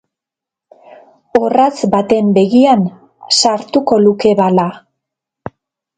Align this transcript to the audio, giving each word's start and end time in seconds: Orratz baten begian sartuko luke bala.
Orratz 1.41 1.83
baten 1.97 2.33
begian 2.39 2.87
sartuko 3.41 4.03
luke 4.07 4.37
bala. 4.41 4.69